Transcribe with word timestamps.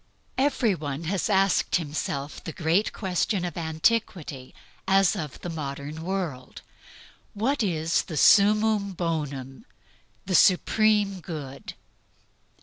Every 0.39 0.73
one 0.73 1.03
has 1.03 1.29
asked 1.29 1.75
himself 1.75 2.43
the 2.43 2.51
great 2.51 2.91
question 2.91 3.45
of 3.45 3.55
antiquity 3.55 4.55
as 4.87 5.15
of 5.15 5.39
the 5.41 5.49
modern 5.51 6.01
world: 6.01 6.63
What 7.35 7.61
is 7.61 8.01
the 8.01 8.17
summum 8.17 8.93
bonum 8.93 9.63
the 10.25 10.33
supreme 10.33 11.19
good? 11.19 11.75